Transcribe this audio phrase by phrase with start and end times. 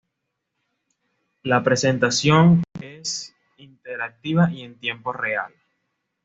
[1.43, 5.53] La presentación es interactiva y en tiempo real.